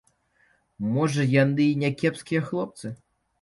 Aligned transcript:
Можа, 0.95 1.25
яны 1.43 1.67
і 1.75 1.77
някепскія 1.83 2.41
хлопцы. 2.49 2.93